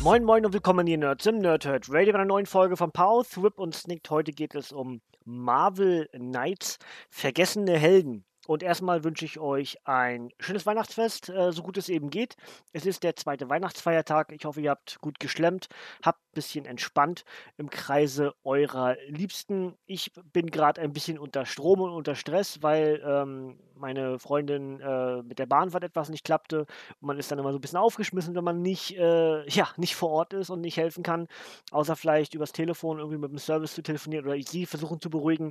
Moin 0.00 0.22
Moin 0.22 0.46
und 0.46 0.52
willkommen 0.52 0.86
hier 0.86 0.96
Nerds 0.96 1.26
im 1.26 1.38
Nerdhurt 1.38 1.88
Radio 1.90 2.12
bei 2.12 2.20
einer 2.20 2.28
neuen 2.28 2.46
Folge 2.46 2.76
von 2.76 2.92
Power, 2.92 3.24
Thrip 3.24 3.58
und 3.58 3.74
Snicked. 3.74 4.08
Heute 4.10 4.30
geht 4.30 4.54
es 4.54 4.70
um 4.70 5.00
Marvel 5.24 6.08
Knights, 6.12 6.78
vergessene 7.10 7.76
Helden. 7.76 8.24
Und 8.46 8.62
erstmal 8.62 9.02
wünsche 9.02 9.24
ich 9.24 9.40
euch 9.40 9.76
ein 9.84 10.30
schönes 10.38 10.66
Weihnachtsfest, 10.66 11.28
äh, 11.30 11.52
so 11.52 11.62
gut 11.62 11.76
es 11.76 11.88
eben 11.88 12.10
geht. 12.10 12.36
Es 12.72 12.86
ist 12.86 13.02
der 13.02 13.16
zweite 13.16 13.50
Weihnachtsfeiertag. 13.50 14.30
Ich 14.32 14.44
hoffe, 14.44 14.60
ihr 14.60 14.70
habt 14.70 15.00
gut 15.00 15.18
geschlemmt, 15.18 15.68
habt 16.02 16.20
bisschen 16.38 16.66
entspannt 16.66 17.24
im 17.56 17.68
Kreise 17.68 18.32
eurer 18.44 18.96
Liebsten. 19.08 19.74
Ich 19.86 20.12
bin 20.32 20.52
gerade 20.52 20.80
ein 20.80 20.92
bisschen 20.92 21.18
unter 21.18 21.44
Strom 21.46 21.80
und 21.80 21.90
unter 21.90 22.14
Stress, 22.14 22.62
weil 22.62 23.02
ähm, 23.04 23.58
meine 23.74 24.20
Freundin 24.20 24.80
äh, 24.80 25.20
mit 25.24 25.40
der 25.40 25.46
Bahnfahrt 25.46 25.82
etwas 25.82 26.10
nicht 26.10 26.24
klappte. 26.24 26.60
Und 26.60 27.06
man 27.08 27.18
ist 27.18 27.32
dann 27.32 27.40
immer 27.40 27.50
so 27.50 27.58
ein 27.58 27.60
bisschen 27.60 27.80
aufgeschmissen, 27.80 28.36
wenn 28.36 28.44
man 28.44 28.62
nicht, 28.62 28.96
äh, 28.96 29.48
ja, 29.48 29.68
nicht 29.76 29.96
vor 29.96 30.10
Ort 30.10 30.32
ist 30.32 30.50
und 30.50 30.60
nicht 30.60 30.76
helfen 30.76 31.02
kann, 31.02 31.26
außer 31.72 31.96
vielleicht 31.96 32.34
übers 32.34 32.52
Telefon 32.52 32.98
irgendwie 32.98 33.18
mit 33.18 33.32
dem 33.32 33.38
Service 33.38 33.74
zu 33.74 33.82
telefonieren 33.82 34.24
oder 34.24 34.40
sie 34.40 34.64
versuchen 34.64 35.00
zu 35.00 35.10
beruhigen. 35.10 35.50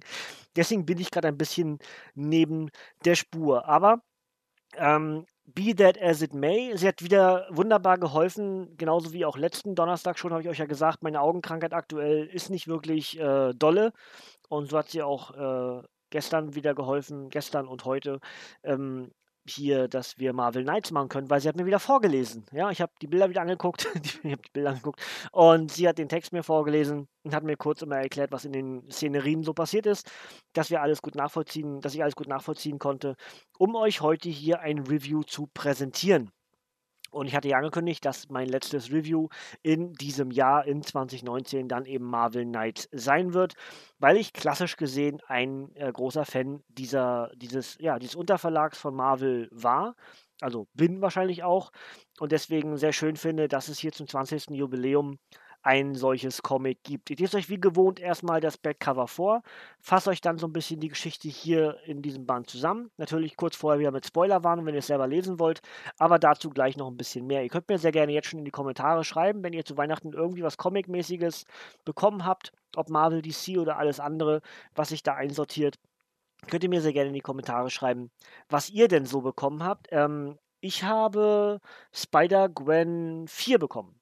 Deswegen 0.56 0.86
bin 0.86 1.00
ich 1.00 1.12
gerade 1.12 1.28
ein 1.28 1.38
bisschen 1.38 1.80
neben 2.16 2.70
der 3.04 3.16
Spur. 3.16 3.68
Aber 3.68 4.02
ähm, 4.78 5.26
be 5.48 5.74
that 5.74 5.98
as 5.98 6.22
it 6.22 6.34
may, 6.34 6.76
sie 6.76 6.88
hat 6.88 7.02
wieder 7.02 7.48
wunderbar 7.50 7.98
geholfen, 7.98 8.78
genauso 8.78 9.14
wie 9.14 9.26
auch 9.26 9.38
letzten 9.38 9.76
Donnerstag 9.76 10.20
schon, 10.20 10.32
habe 10.32 10.42
ich 10.44 10.50
euch 10.50 10.60
ja 10.60 10.66
gesagt, 10.66 11.04
meine 11.04 11.22
Augenkrankheit 11.22 11.74
aktuell 11.74 12.26
ist 12.28 12.50
nicht 12.50 12.68
wirklich 12.68 13.20
äh, 13.20 13.54
dolle. 13.54 13.94
Und 14.50 14.70
so 14.70 14.78
hat 14.78 14.90
sie 14.90 15.02
auch 15.02 15.32
äh, 15.32 15.84
gestern 16.10 16.56
wieder 16.56 16.74
geholfen, 16.76 17.30
gestern 17.30 17.68
und 17.68 17.86
heute. 17.86 18.20
Ähm, 18.64 19.12
hier, 19.50 19.88
dass 19.88 20.18
wir 20.18 20.34
Marvel 20.34 20.64
Knights 20.64 20.92
machen 20.92 21.10
können, 21.10 21.30
weil 21.30 21.42
sie 21.42 21.48
hat 21.48 21.56
mir 21.56 21.66
wieder 21.66 21.80
vorgelesen. 21.80 22.46
Ja, 22.52 22.72
ich 22.72 22.82
habe 22.82 22.92
die 23.02 23.08
Bilder 23.08 23.30
wieder 23.30 23.42
angeguckt, 23.42 23.88
ich 24.24 24.32
habe 24.32 24.42
die 24.42 24.52
Bilder 24.52 24.70
angeguckt 24.70 25.02
und 25.32 25.72
sie 25.72 25.88
hat 25.88 25.98
den 25.98 26.10
Text 26.10 26.34
mir 26.34 26.44
vorgelesen 26.44 27.08
und 27.24 27.36
hat 27.36 27.44
mir 27.44 27.58
kurz 27.58 27.82
immer 27.82 27.98
erklärt, 27.98 28.32
was 28.32 28.46
in 28.46 28.54
den 28.54 28.90
Szenerien 28.92 29.44
so 29.44 29.54
passiert 29.54 29.86
ist, 29.86 30.10
dass 30.54 30.70
wir 30.70 30.82
alles 30.82 31.02
gut 31.02 31.16
nachvollziehen, 31.16 31.82
dass 31.82 31.94
ich 31.94 32.04
alles 32.04 32.16
gut 32.16 32.28
nachvollziehen 32.28 32.80
konnte, 32.80 33.16
um 33.58 33.76
euch 33.76 34.02
heute 34.02 34.30
hier 34.30 34.60
ein 34.62 34.80
Review 34.80 35.24
zu 35.24 35.48
präsentieren. 35.54 36.32
Und 37.18 37.28
ich 37.28 37.36
hatte 37.36 37.50
ja 37.50 37.58
angekündigt, 37.58 38.06
dass 38.06 38.30
mein 38.30 38.48
letztes 38.48 38.92
Review 38.92 39.28
in 39.64 39.94
diesem 39.94 40.32
Jahr, 40.32 40.66
in 40.66 40.84
2019, 40.84 41.68
dann 41.68 41.86
eben 41.86 42.06
Marvel 42.06 42.46
Knights 42.46 42.88
sein 42.92 43.34
wird, 43.34 43.56
weil 44.00 44.18
ich 44.18 44.34
klassisch 44.34 44.78
gesehen 44.78 45.20
ein 45.28 45.76
äh, 45.76 45.92
großer 45.92 46.26
Fan 46.26 46.64
dieser, 46.68 47.32
dieses, 47.36 47.78
ja, 47.80 47.98
dieses 48.00 48.16
Unterverlags 48.16 48.78
von 48.78 48.96
Marvel 48.96 49.50
war. 49.52 49.96
Also 50.42 50.68
bin 50.74 51.02
wahrscheinlich 51.02 51.44
auch. 51.44 51.72
Und 52.20 52.32
deswegen 52.32 52.78
sehr 52.78 52.94
schön 52.94 53.16
finde, 53.16 53.48
dass 53.48 53.68
es 53.68 53.80
hier 53.80 53.92
zum 53.92 54.08
20. 54.08 54.52
Jubiläum 54.52 55.18
ein 55.64 55.96
solches 55.96 56.42
Comic 56.44 56.84
gibt. 56.84 57.10
Ich 57.10 57.20
lese 57.20 57.38
euch 57.38 57.50
wie 57.50 57.60
gewohnt 57.60 58.00
erstmal 58.00 58.40
das 58.40 58.58
Backcover 58.58 59.08
vor, 59.08 59.42
fasse 59.80 60.10
euch 60.10 60.22
dann 60.22 60.38
so 60.38 60.48
ein 60.48 60.54
bisschen 60.54 60.80
die 60.80 60.88
Geschichte 60.88 61.28
hier 61.28 61.78
in 61.86 62.02
diesem 62.02 62.26
Band 62.26 62.50
zusammen. 62.50 62.90
Natürlich 62.98 63.36
kurz 63.36 63.56
vorher 63.56 63.80
wieder 63.80 63.92
mit 63.92 64.06
Spoilerwarnung, 64.06 64.66
wenn 64.66 64.76
ihr 64.76 64.80
es 64.80 64.88
selber 64.88 65.08
lesen 65.08 65.40
wollt, 65.40 65.62
aber 65.98 66.20
dazu 66.20 66.50
gleich 66.50 66.78
noch 66.78 66.88
ein 66.88 66.98
bisschen 66.98 67.28
mehr. 67.28 67.44
Ihr 67.44 67.50
könnt 67.50 67.70
mir 67.70 67.80
sehr 67.80 67.92
gerne 67.92 68.14
jetzt 68.14 68.28
schon 68.30 68.40
in 68.40 68.46
die 68.46 68.52
Kommentare 68.52 69.04
schreiben, 69.04 69.44
wenn 69.44 69.54
ihr 69.54 69.66
zu 69.66 69.78
Weihnachten 69.78 70.14
irgendwie 70.14 70.44
was 70.44 70.58
Comic-mäßiges 70.58 71.46
bekommen 71.84 72.26
habt, 72.26 72.54
ob 72.76 72.90
Marvel, 72.90 73.22
DC 73.22 73.58
oder 73.58 73.78
alles 73.78 74.00
andere, 74.00 74.42
was 74.76 74.90
sich 74.90 75.04
da 75.04 75.16
einsortiert. 75.16 75.80
Könnt 76.50 76.64
ihr 76.64 76.70
mir 76.70 76.82
sehr 76.82 76.94
gerne 76.94 77.10
in 77.10 77.14
die 77.14 77.22
Kommentare 77.22 77.70
schreiben, 77.70 78.12
was 78.48 78.70
ihr 78.70 78.88
denn 78.88 79.06
so 79.06 79.22
bekommen 79.22 79.64
habt. 79.64 79.88
Ähm, 79.92 80.38
ich 80.62 80.84
habe 80.84 81.60
Spider-Gwen 81.92 83.28
4 83.28 83.60
bekommen 83.60 83.97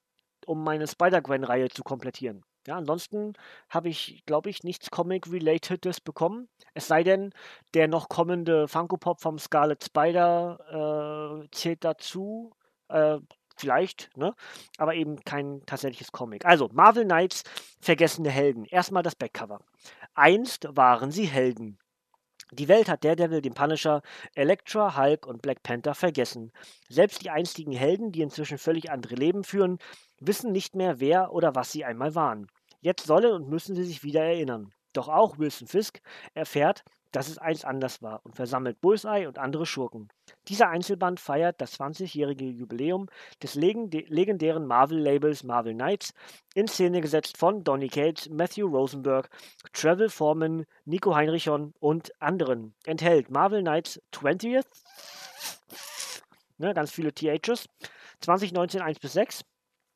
um 0.45 0.63
meine 0.63 0.87
Spider-Gwen-Reihe 0.87 1.69
zu 1.69 1.83
komplettieren. 1.83 2.43
Ja, 2.67 2.77
ansonsten 2.77 3.33
habe 3.69 3.89
ich, 3.89 4.23
glaube 4.25 4.49
ich, 4.49 4.63
nichts 4.63 4.89
Comic-Relatedes 4.89 6.01
bekommen. 6.01 6.47
Es 6.73 6.87
sei 6.87 7.03
denn, 7.03 7.31
der 7.75 7.87
noch 7.87 8.09
kommende 8.09 8.67
Funko 8.67 8.97
Pop 8.97 9.21
vom 9.21 9.37
Scarlet 9.37 9.83
Spider 9.83 11.43
äh, 11.43 11.47
zählt 11.51 11.83
dazu. 11.83 12.53
Äh, 12.87 13.19
vielleicht, 13.55 14.09
ne? 14.17 14.33
Aber 14.77 14.95
eben 14.95 15.23
kein 15.23 15.61
tatsächliches 15.65 16.11
Comic. 16.11 16.45
Also, 16.45 16.69
Marvel 16.73 17.05
Knights, 17.05 17.43
vergessene 17.79 18.29
Helden. 18.29 18.65
Erstmal 18.65 19.03
das 19.03 19.15
Backcover. 19.15 19.59
Einst 20.15 20.67
waren 20.71 21.11
sie 21.11 21.25
Helden. 21.25 21.77
Die 22.51 22.67
Welt 22.67 22.89
hat 22.89 23.03
Daredevil, 23.03 23.41
den 23.41 23.53
Punisher, 23.53 24.01
Elektra, 24.35 24.95
Hulk 24.97 25.25
und 25.25 25.41
Black 25.41 25.63
Panther 25.63 25.95
vergessen. 25.95 26.51
Selbst 26.89 27.23
die 27.23 27.31
einstigen 27.31 27.73
Helden, 27.73 28.11
die 28.11 28.21
inzwischen 28.21 28.59
völlig 28.59 28.91
andere 28.91 29.15
Leben 29.15 29.43
führen, 29.43 29.79
wissen 30.19 30.51
nicht 30.51 30.75
mehr, 30.75 30.99
wer 30.99 31.33
oder 31.33 31.55
was 31.55 31.71
sie 31.71 31.85
einmal 31.85 32.15
waren. 32.15 32.47
Jetzt 32.81 33.05
sollen 33.05 33.33
und 33.33 33.49
müssen 33.49 33.75
sie 33.75 33.83
sich 33.83 34.03
wieder 34.03 34.23
erinnern. 34.23 34.71
Doch 34.93 35.09
auch 35.09 35.37
Wilson 35.37 35.67
Fisk 35.67 36.01
erfährt, 36.33 36.83
dass 37.11 37.29
es 37.29 37.37
einst 37.37 37.65
anders 37.65 38.01
war 38.01 38.19
und 38.25 38.35
versammelt 38.35 38.81
Bullseye 38.81 39.27
und 39.27 39.39
andere 39.39 39.65
Schurken. 39.65 40.09
Dieser 40.49 40.67
Einzelband 40.67 41.19
feiert 41.19 41.61
das 41.61 41.79
20-jährige 41.79 42.43
Jubiläum 42.45 43.07
des 43.41 43.55
legendären 43.55 44.67
Marvel-Labels 44.67 45.43
Marvel 45.43 45.73
Knights, 45.73 46.13
in 46.55 46.67
Szene 46.67 46.99
gesetzt 46.99 47.37
von 47.37 47.63
Donny 47.63 47.87
Cates, 47.87 48.29
Matthew 48.29 48.67
Rosenberg, 48.67 49.29
Travel 49.71 50.09
Foreman, 50.09 50.65
Nico 50.83 51.15
Heinrichon 51.15 51.73
und 51.79 52.11
anderen. 52.21 52.75
Enthält 52.85 53.29
Marvel 53.29 53.61
Knights 53.61 54.01
20th, 54.13 54.65
ne, 56.57 56.73
ganz 56.73 56.91
viele 56.91 57.13
THs, 57.13 57.67
2019 58.19 58.81
1 58.81 58.99
bis 58.99 59.13
6 59.13 59.45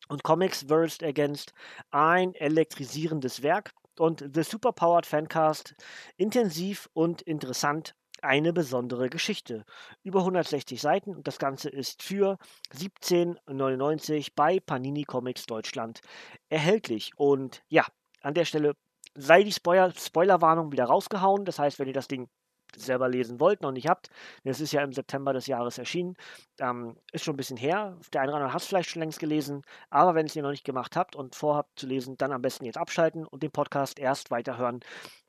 und 0.09 0.24
Comics 0.24 0.66
Versed 0.68 1.03
Against 1.03 1.53
ein 1.92 2.34
elektrisierendes 2.36 3.42
Werk 3.42 3.72
und 3.97 4.25
The 4.34 4.44
Superpowered 4.44 5.06
Fancast 5.06 5.75
intensiv 6.18 6.90
und 6.94 7.22
interessant 7.22 7.96
eine 8.22 8.52
besondere 8.52 9.09
Geschichte. 9.09 9.64
Über 10.03 10.19
160 10.19 10.81
Seiten 10.81 11.16
und 11.16 11.28
das 11.28 11.40
Ganze 11.40 11.69
ist 11.69 12.03
für 12.03 12.38
17,99 12.75 14.31
bei 14.36 14.59
Panini 14.59 15.03
Comics 15.03 15.46
Deutschland 15.46 16.02
erhältlich. 16.50 17.12
Und 17.16 17.64
ja, 17.69 17.86
an 18.22 18.34
der 18.34 18.46
Stelle 18.46 18.74
sei 19.16 19.44
die 19.44 19.53
Spoiler 19.53 19.94
Spoilerwarnung 19.96 20.72
wieder 20.72 20.86
rausgehauen. 20.86 21.46
Das 21.46 21.59
heißt, 21.59 21.80
wenn 21.80 21.88
ihr 21.88 21.94
das 21.94 22.08
Ding 22.08 22.28
selber 22.75 23.09
lesen 23.09 23.40
wollt, 23.40 23.62
noch 23.62 23.72
nicht 23.72 23.88
habt. 23.88 24.09
Es 24.44 24.59
ist 24.59 24.72
ja 24.72 24.81
im 24.81 24.94
September 24.94 25.34
des 25.34 25.47
Jahres 25.47 25.78
erschienen. 25.78 26.16
Ähm, 26.59 26.97
ist 27.12 27.24
schon 27.24 27.34
ein 27.34 27.38
bisschen 27.38 27.57
her. 27.57 27.97
Der 28.13 28.22
eine 28.22 28.31
oder 28.31 28.38
andere 28.38 28.53
hat 28.53 28.62
es 28.62 28.68
vielleicht 28.68 28.90
schon 28.90 29.02
längst 29.02 29.19
gelesen. 29.19 29.63
Aber 29.90 30.16
wenn 30.16 30.25
es 30.25 30.35
ihr 30.35 30.44
noch 30.44 30.52
nicht 30.52 30.66
gemacht 30.66 30.96
habt 30.96 31.16
und 31.16 31.35
vorhabt 31.35 31.80
zu 31.80 31.88
lesen, 31.88 32.18
dann 32.18 32.31
am 32.31 32.41
besten 32.41 32.66
jetzt 32.66 32.78
abschalten 32.78 33.25
und 33.25 33.44
den 33.44 33.52
Podcast 33.52 34.00
erst 34.00 34.31
weiterhören, 34.31 34.81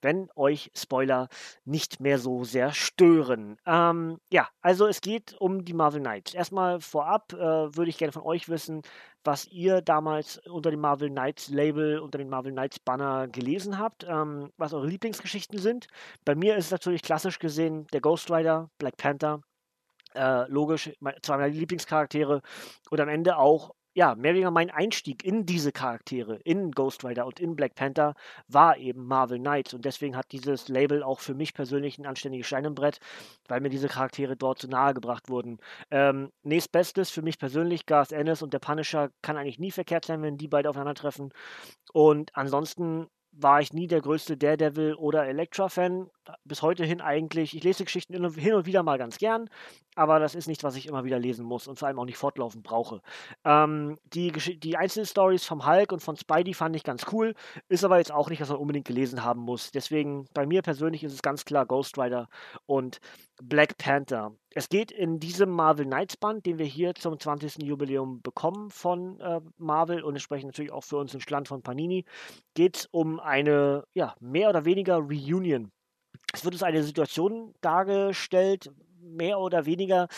wenn 0.03 0.29
euch 0.37 0.71
Spoiler 0.75 1.29
nicht 1.65 2.01
mehr 2.01 2.19
so 2.19 2.45
sehr 2.45 2.73
stören. 2.73 3.59
Ähm, 3.67 4.19
ja, 4.31 4.49
also 4.61 4.87
es 4.87 5.01
geht 5.01 5.35
um 5.39 5.65
die 5.65 5.75
Marvel 5.75 6.01
Knights. 6.01 6.35
Erstmal 6.35 6.81
vorab 6.81 7.33
äh, 7.33 7.39
würde 7.39 7.91
ich 7.91 7.99
gerne 7.99 8.13
von 8.13 8.23
euch 8.23 8.49
wissen, 8.49 8.83
was 9.25 9.47
ihr 9.49 9.83
damals 9.83 10.39
unter 10.47 10.71
dem 10.71 10.81
Marvel 10.81 11.11
Knights 11.11 11.49
Label, 11.49 11.99
unter 11.99 12.19
dem 12.19 12.29
Marvel 12.29 12.53
Knights 12.53 12.79
Banner 12.79 13.29
gelesen 13.29 13.79
habt, 13.79 14.05
ähm, 14.09 14.53
was 14.57 14.73
eure 14.73 14.87
Lieblingsgeschichten 14.87 15.59
sind. 15.59 15.89
Bei 16.25 16.35
mir 16.35 16.57
ist 16.57 16.67
es 16.67 16.71
natürlich 16.71 17.03
klassisch 17.03 17.39
gesehen 17.39 17.87
der 17.93 18.01
Ghost 18.01 18.31
Rider, 18.31 18.71
Black 18.79 18.97
Panther, 18.97 19.43
äh, 20.15 20.49
logisch, 20.49 20.91
zwei 21.23 21.37
meiner 21.37 21.49
Lieblingscharaktere 21.49 22.43
und 22.91 23.01
am 23.01 23.09
Ende 23.09 23.37
auch 23.37 23.75
ja, 23.95 24.15
mehr 24.15 24.31
oder 24.31 24.35
weniger 24.35 24.51
mein 24.51 24.71
Einstieg 24.71 25.25
in 25.25 25.47
diese 25.47 25.73
Charaktere, 25.73 26.37
in 26.45 26.71
Ghost 26.71 27.05
Rider 27.05 27.27
und 27.27 27.41
in 27.41 27.57
Black 27.57 27.75
Panther, 27.75 28.15
war 28.49 28.77
eben 28.77 29.07
Marvel 29.07 29.39
Knights. 29.39 29.75
Und 29.75 29.85
deswegen 29.85 30.17
hat 30.17 30.31
dieses 30.33 30.69
Label 30.69 31.03
auch 31.03 31.21
für 31.21 31.35
mich 31.35 31.55
persönlich 31.55 31.99
ein 31.99 32.07
anständiges 32.07 32.47
Stein 32.47 32.65
im 32.65 32.75
Brett, 32.75 33.01
weil 33.49 33.61
mir 33.61 33.71
diese 33.71 33.89
Charaktere 33.89 34.37
dort 34.37 34.61
so 34.61 34.69
nahe 34.69 34.95
gebracht 34.95 35.29
wurden. 35.29 35.59
Ähm, 35.91 36.31
nächstbestes 36.43 37.11
für 37.11 37.23
mich 37.23 37.39
persönlich, 37.39 37.87
Garth 37.87 38.13
Ennis 38.13 38.43
und 38.43 38.53
der 38.53 38.61
Punisher 38.61 39.11
kann 39.23 39.37
eigentlich 39.37 39.59
nie 39.59 39.73
verkehrt 39.73 40.05
sein, 40.05 40.23
wenn 40.23 40.37
die 40.37 40.49
beide 40.49 40.71
aufeinandertreffen. 40.71 41.33
Und 41.93 42.31
ansonsten 42.37 43.09
war 43.33 43.61
ich 43.61 43.73
nie 43.73 43.87
der 43.87 44.01
größte 44.01 44.37
Daredevil 44.37 44.95
oder 44.95 45.27
Elektra-Fan. 45.27 46.09
Bis 46.45 46.63
heute 46.63 46.85
hin 46.85 47.01
eigentlich. 47.01 47.57
Ich 47.57 47.63
lese 47.63 47.85
Geschichten 47.85 48.13
hin 48.13 48.55
und 48.55 48.67
wieder 48.67 48.83
mal 48.83 48.99
ganz 48.99 49.19
gern, 49.19 49.49
aber 50.01 50.19
das 50.19 50.35
ist 50.35 50.47
nichts, 50.47 50.65
was 50.65 50.77
ich 50.77 50.87
immer 50.87 51.05
wieder 51.05 51.19
lesen 51.19 51.45
muss 51.45 51.69
und 51.69 51.79
vor 51.79 51.87
allem 51.87 51.99
auch 51.99 52.07
nicht 52.07 52.17
fortlaufend 52.17 52.65
brauche. 52.65 53.03
Ähm, 53.45 53.99
die, 54.15 54.33
die 54.33 54.79
Einzelstories 54.79 55.45
vom 55.45 55.67
Hulk 55.67 55.93
und 55.93 56.01
von 56.01 56.17
Spidey 56.17 56.55
fand 56.55 56.75
ich 56.75 56.85
ganz 56.85 57.05
cool, 57.13 57.35
ist 57.69 57.85
aber 57.85 57.99
jetzt 57.99 58.11
auch 58.11 58.31
nicht, 58.31 58.41
was 58.41 58.49
man 58.49 58.57
unbedingt 58.57 58.87
gelesen 58.87 59.23
haben 59.23 59.43
muss. 59.43 59.73
Deswegen, 59.73 60.27
bei 60.33 60.47
mir 60.47 60.63
persönlich 60.63 61.05
ist 61.05 61.13
es 61.13 61.21
ganz 61.21 61.45
klar 61.45 61.67
Ghost 61.67 61.99
Rider 61.99 62.31
und 62.65 62.99
Black 63.43 63.77
Panther. 63.77 64.33
Es 64.55 64.71
geht 64.71 64.91
in 64.91 65.21
diesem 65.21 65.51
Marvel 65.51 65.85
Knights 65.85 66.17
Band, 66.17 66.47
den 66.47 66.57
wir 66.57 66.65
hier 66.65 66.95
zum 66.95 67.21
20. 67.21 67.63
Jubiläum 67.63 68.23
bekommen 68.23 68.71
von 68.71 69.21
äh, 69.21 69.43
Marvel 69.59 70.03
und 70.03 70.15
entsprechend 70.15 70.47
natürlich 70.47 70.73
auch 70.73 70.85
für 70.85 70.97
uns 70.97 71.13
in 71.13 71.21
Stand 71.21 71.47
von 71.47 71.61
Panini, 71.61 72.07
geht 72.55 72.77
es 72.79 72.87
um 72.87 73.21
eine 73.21 73.85
ja, 73.93 74.15
mehr 74.19 74.49
oder 74.49 74.65
weniger 74.65 74.97
Reunion. 74.97 75.71
Es 76.33 76.43
wird 76.43 76.55
uns 76.55 76.63
eine 76.63 76.83
Situation 76.83 77.53
dargestellt, 77.61 78.71
mehr 79.01 79.39
oder 79.39 79.67
weniger, 79.67 80.09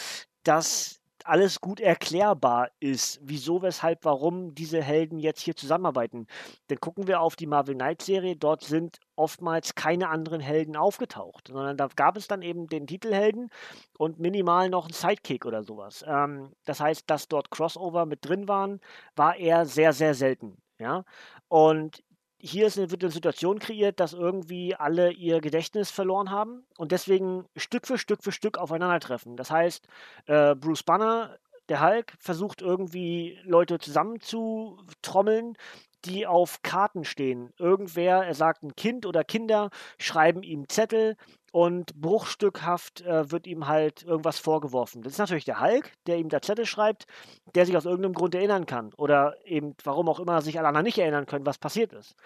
dass 0.44 1.02
alles 1.24 1.60
gut 1.60 1.80
erklärbar 1.80 2.70
ist, 2.80 3.20
wieso, 3.22 3.62
weshalb, 3.62 4.04
warum 4.04 4.54
diese 4.54 4.82
Helden 4.82 5.18
jetzt 5.18 5.40
hier 5.40 5.56
zusammenarbeiten. 5.56 6.26
Denn 6.70 6.80
gucken 6.80 7.06
wir 7.06 7.20
auf 7.20 7.36
die 7.36 7.46
Marvel 7.46 7.74
Knight 7.74 8.02
Serie, 8.02 8.36
dort 8.36 8.62
sind 8.62 8.98
oftmals 9.16 9.74
keine 9.74 10.08
anderen 10.08 10.40
Helden 10.40 10.76
aufgetaucht, 10.76 11.48
sondern 11.48 11.76
da 11.76 11.88
gab 11.94 12.16
es 12.16 12.28
dann 12.28 12.42
eben 12.42 12.66
den 12.66 12.86
Titelhelden 12.86 13.50
und 13.98 14.18
minimal 14.18 14.68
noch 14.68 14.86
einen 14.86 14.94
Sidekick 14.94 15.46
oder 15.46 15.62
sowas. 15.62 16.04
Ähm, 16.06 16.52
das 16.64 16.80
heißt, 16.80 17.08
dass 17.08 17.28
dort 17.28 17.50
Crossover 17.50 18.06
mit 18.06 18.26
drin 18.26 18.48
waren, 18.48 18.80
war 19.16 19.36
eher 19.36 19.66
sehr, 19.66 19.92
sehr 19.92 20.14
selten. 20.14 20.56
Ja? 20.78 21.04
Und 21.48 22.02
hier 22.42 22.66
ist 22.66 22.76
wird 22.76 23.02
eine 23.02 23.12
Situation 23.12 23.60
kreiert, 23.60 24.00
dass 24.00 24.12
irgendwie 24.12 24.74
alle 24.74 25.12
ihr 25.12 25.40
Gedächtnis 25.40 25.90
verloren 25.90 26.30
haben 26.30 26.64
und 26.76 26.90
deswegen 26.90 27.46
Stück 27.56 27.86
für 27.86 27.98
Stück 27.98 28.24
für 28.24 28.32
Stück 28.32 28.58
aufeinandertreffen. 28.58 29.36
Das 29.36 29.50
heißt, 29.50 29.86
äh, 30.26 30.56
Bruce 30.56 30.82
Banner, 30.82 31.38
der 31.68 31.80
Hulk, 31.80 32.14
versucht 32.18 32.60
irgendwie 32.60 33.38
Leute 33.44 33.78
zusammenzutrommeln, 33.78 35.56
die 36.04 36.26
auf 36.26 36.62
Karten 36.62 37.04
stehen. 37.04 37.52
Irgendwer, 37.58 38.24
er 38.24 38.34
sagt 38.34 38.64
ein 38.64 38.74
Kind 38.74 39.06
oder 39.06 39.22
Kinder, 39.22 39.70
schreiben 39.98 40.42
ihm 40.42 40.68
Zettel 40.68 41.16
und 41.52 41.94
bruchstückhaft 42.00 43.02
äh, 43.02 43.30
wird 43.30 43.46
ihm 43.46 43.68
halt 43.68 44.02
irgendwas 44.02 44.38
vorgeworfen. 44.38 45.02
Das 45.02 45.12
ist 45.12 45.18
natürlich 45.18 45.44
der 45.44 45.60
Hulk, 45.60 45.92
der 46.06 46.16
ihm 46.16 46.30
da 46.30 46.40
Zettel 46.40 46.64
schreibt, 46.64 47.06
der 47.54 47.66
sich 47.66 47.76
aus 47.76 47.84
irgendeinem 47.84 48.14
Grund 48.14 48.34
erinnern 48.34 48.64
kann. 48.64 48.92
Oder 48.96 49.36
eben, 49.44 49.76
warum 49.84 50.08
auch 50.08 50.18
immer, 50.18 50.40
sich 50.40 50.58
alle 50.58 50.68
anderen 50.68 50.84
nicht 50.84 50.98
erinnern 50.98 51.26
können, 51.26 51.46
was 51.46 51.58
passiert 51.58 51.92
ist. 51.92 52.16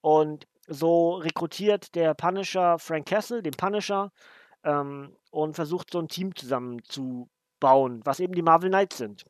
Und 0.00 0.46
so 0.68 1.16
rekrutiert 1.16 1.94
der 1.96 2.14
Punisher 2.14 2.78
Frank 2.78 3.06
Castle, 3.06 3.42
den 3.42 3.54
Punisher, 3.54 4.12
ähm, 4.62 5.16
und 5.30 5.54
versucht 5.54 5.90
so 5.90 5.98
ein 5.98 6.08
Team 6.08 6.34
zusammenzubauen, 6.36 8.00
was 8.04 8.20
eben 8.20 8.34
die 8.34 8.42
Marvel 8.42 8.70
Knights 8.70 8.98
sind. 8.98 9.24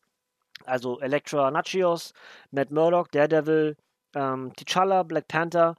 Also 0.67 1.01
Elektra 1.01 1.51
Nachios, 1.51 2.13
Matt 2.51 2.71
Murdock, 2.71 3.11
Daredevil, 3.11 3.77
ähm, 4.15 4.53
T'Challa, 4.53 5.03
Black 5.03 5.29
Panther 5.29 5.77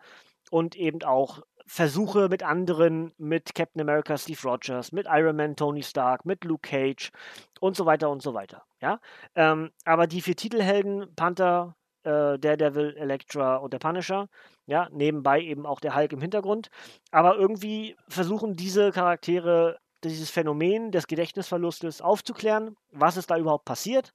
und 0.49 0.75
eben 0.75 1.03
auch 1.03 1.41
Versuche 1.67 2.29
mit 2.29 2.43
anderen, 2.43 3.13
mit 3.17 3.53
Captain 3.53 3.81
America, 3.81 4.17
Steve 4.17 4.39
Rogers, 4.43 4.93
mit 4.93 5.05
Iron 5.09 5.35
Man, 5.35 5.55
Tony 5.55 5.83
Stark, 5.83 6.25
mit 6.25 6.45
Luke 6.45 6.67
Cage 6.67 7.11
und 7.59 7.75
so 7.75 7.85
weiter 7.85 8.09
und 8.09 8.21
so 8.21 8.33
weiter. 8.33 8.63
Ja, 8.81 8.99
ähm, 9.35 9.71
aber 9.83 10.07
die 10.07 10.21
vier 10.21 10.35
Titelhelden, 10.35 11.13
Panther, 11.15 11.75
äh, 12.03 12.39
Daredevil, 12.39 12.95
Elektra 12.95 13.57
und 13.57 13.73
der 13.73 13.79
Punisher, 13.79 14.29
ja, 14.65 14.87
nebenbei 14.91 15.41
eben 15.41 15.65
auch 15.65 15.81
der 15.81 15.95
Hulk 15.95 16.13
im 16.13 16.21
Hintergrund, 16.21 16.69
aber 17.11 17.35
irgendwie 17.35 17.97
versuchen 18.07 18.55
diese 18.55 18.91
Charaktere 18.91 19.77
dieses 20.03 20.29
Phänomen 20.29 20.91
des 20.91 21.07
Gedächtnisverlustes 21.07 22.01
aufzuklären, 22.01 22.77
was 22.91 23.17
ist 23.17 23.29
da 23.31 23.37
überhaupt 23.37 23.65
passiert 23.65 24.13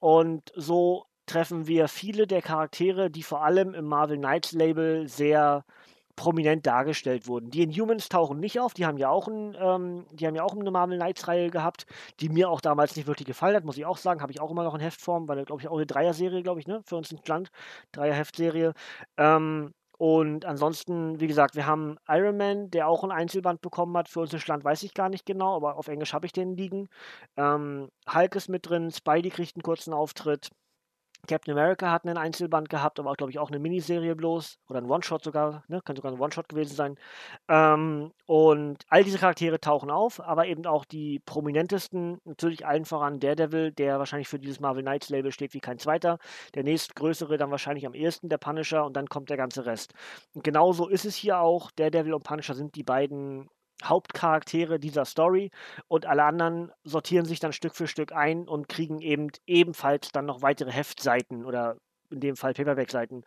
und 0.00 0.50
so 0.56 1.04
treffen 1.26 1.66
wir 1.66 1.88
viele 1.88 2.26
der 2.26 2.42
Charaktere, 2.42 3.10
die 3.10 3.22
vor 3.22 3.44
allem 3.44 3.74
im 3.74 3.84
Marvel 3.84 4.16
Knights 4.16 4.52
Label 4.52 5.06
sehr 5.06 5.64
prominent 6.18 6.66
dargestellt 6.66 7.28
wurden. 7.28 7.50
Die 7.50 7.62
Inhumans 7.62 8.08
tauchen 8.08 8.40
nicht 8.40 8.58
auf, 8.58 8.74
die 8.74 8.84
haben 8.84 8.98
ja 8.98 9.08
auch, 9.08 9.28
ein, 9.28 9.56
ähm, 9.58 10.04
die 10.12 10.26
haben 10.26 10.34
ja 10.34 10.42
auch 10.42 10.54
eine 10.54 10.70
Marvel 10.70 10.98
Knights-Reihe 10.98 11.48
gehabt, 11.48 11.86
die 12.20 12.28
mir 12.28 12.50
auch 12.50 12.60
damals 12.60 12.96
nicht 12.96 13.06
wirklich 13.06 13.26
gefallen 13.26 13.54
hat, 13.54 13.64
muss 13.64 13.78
ich 13.78 13.86
auch 13.86 13.96
sagen. 13.96 14.20
Habe 14.20 14.32
ich 14.32 14.40
auch 14.40 14.50
immer 14.50 14.64
noch 14.64 14.74
in 14.74 14.80
Heftform, 14.80 15.28
weil, 15.28 15.44
glaube 15.44 15.62
ich, 15.62 15.68
auch 15.68 15.76
eine 15.76 15.86
Dreier-Serie, 15.86 16.42
glaube 16.42 16.60
ich, 16.60 16.66
ne, 16.66 16.82
für 16.84 16.96
uns 16.96 17.12
ins 17.12 17.26
Land. 17.28 17.50
Dreier-Heftserie. 17.92 18.74
Ähm, 19.16 19.72
und 19.98 20.44
ansonsten, 20.44 21.20
wie 21.20 21.26
gesagt, 21.28 21.54
wir 21.56 21.66
haben 21.66 21.98
Iron 22.08 22.36
Man, 22.36 22.70
der 22.70 22.88
auch 22.88 23.04
ein 23.04 23.10
Einzelband 23.12 23.60
bekommen 23.60 23.96
hat. 23.96 24.08
Für 24.08 24.20
unser 24.20 24.38
Land 24.46 24.64
weiß 24.64 24.82
ich 24.82 24.94
gar 24.94 25.08
nicht 25.08 25.24
genau, 25.26 25.56
aber 25.56 25.76
auf 25.76 25.88
Englisch 25.88 26.12
habe 26.14 26.26
ich 26.26 26.32
den 26.32 26.56
liegen. 26.56 26.88
Ähm, 27.36 27.88
Hulk 28.12 28.34
ist 28.36 28.48
mit 28.48 28.68
drin, 28.68 28.90
Spidey 28.90 29.30
kriegt 29.30 29.56
einen 29.56 29.62
kurzen 29.62 29.92
Auftritt. 29.92 30.50
Captain 31.26 31.52
America 31.52 31.90
hat 31.90 32.04
einen 32.04 32.16
Einzelband 32.16 32.68
gehabt, 32.68 32.98
aber 32.98 33.10
auch, 33.10 33.16
glaube 33.16 33.30
ich, 33.30 33.38
auch 33.38 33.50
eine 33.50 33.58
Miniserie 33.58 34.14
bloß 34.14 34.58
oder 34.68 34.80
ein 34.80 34.90
One-Shot 34.90 35.24
sogar, 35.24 35.64
ne? 35.68 35.80
Könnte 35.84 36.00
sogar 36.00 36.12
ein 36.12 36.20
One-Shot 36.20 36.48
gewesen 36.48 36.74
sein. 36.74 36.96
Ähm, 37.48 38.12
und 38.26 38.84
all 38.88 39.04
diese 39.04 39.18
Charaktere 39.18 39.60
tauchen 39.60 39.90
auf, 39.90 40.20
aber 40.20 40.46
eben 40.46 40.66
auch 40.66 40.84
die 40.84 41.20
prominentesten, 41.20 42.20
natürlich 42.24 42.66
allen 42.66 42.84
voran 42.84 43.20
Daredevil, 43.20 43.72
der 43.72 43.98
wahrscheinlich 43.98 44.28
für 44.28 44.38
dieses 44.38 44.60
Marvel 44.60 44.82
Knights 44.82 45.08
Label 45.08 45.32
steht 45.32 45.54
wie 45.54 45.60
kein 45.60 45.78
zweiter. 45.78 46.18
Der 46.54 46.62
nächstgrößere 46.64 47.36
dann 47.36 47.50
wahrscheinlich 47.50 47.86
am 47.86 47.94
ehesten 47.94 48.28
der 48.28 48.38
Punisher 48.38 48.84
und 48.84 48.96
dann 48.96 49.08
kommt 49.08 49.30
der 49.30 49.36
ganze 49.36 49.66
Rest. 49.66 49.92
Und 50.34 50.44
genauso 50.44 50.88
ist 50.88 51.04
es 51.04 51.16
hier 51.16 51.40
auch. 51.40 51.70
Daredevil 51.72 52.14
und 52.14 52.24
Punisher 52.24 52.54
sind 52.54 52.74
die 52.74 52.84
beiden 52.84 53.48
Hauptcharaktere 53.84 54.78
dieser 54.78 55.04
Story 55.04 55.50
und 55.86 56.06
alle 56.06 56.24
anderen 56.24 56.72
sortieren 56.84 57.26
sich 57.26 57.40
dann 57.40 57.52
Stück 57.52 57.74
für 57.74 57.86
Stück 57.86 58.12
ein 58.12 58.48
und 58.48 58.68
kriegen 58.68 59.00
eben 59.00 59.28
ebenfalls 59.46 60.10
dann 60.12 60.26
noch 60.26 60.42
weitere 60.42 60.72
Heftseiten 60.72 61.44
oder 61.44 61.76
in 62.10 62.20
dem 62.20 62.36
Fall 62.36 62.54
Paperback-Seiten. 62.54 63.24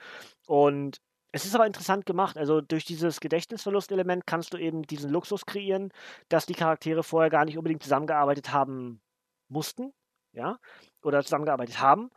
Und 0.48 0.98
es 1.31 1.45
ist 1.45 1.56
aber 1.56 1.65
interessant 1.65 2.06
gemacht. 2.06 2.38
Also 2.38 2.62
durch 2.62 2.83
dieses 2.83 3.19
Gedächtnisverlustelement 3.19 4.27
kannst 4.27 4.53
du 4.53 4.57
eben 4.57 4.81
diesen 4.83 5.09
Luxus 5.12 5.45
kreieren, 5.45 5.94
dass 6.30 6.45
die 6.45 6.53
Charaktere 6.53 7.03
vorher 7.03 7.30
gar 7.30 7.45
nicht 7.45 7.57
unbedingt 7.57 7.83
zusammengearbeitet 7.83 8.51
haben 8.51 9.01
mussten, 9.48 9.94
ja, 10.33 10.57
oder 11.03 11.24
zusammengearbeitet 11.24 11.80
haben 11.80 12.09